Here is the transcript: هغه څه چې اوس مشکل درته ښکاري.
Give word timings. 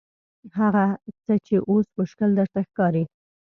هغه 0.59 0.85
څه 1.23 1.33
چې 1.45 1.55
اوس 1.71 1.87
مشکل 1.99 2.29
درته 2.39 2.59
ښکاري. 2.67 3.03